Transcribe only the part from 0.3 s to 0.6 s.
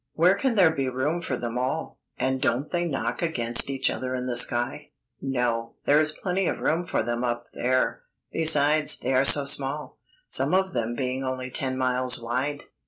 can